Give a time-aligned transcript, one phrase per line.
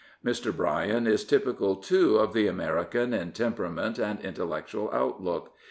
[0.25, 0.51] Mr.
[0.51, 5.51] Bryan is typical, too, of the American in temperament and intellectual outlook.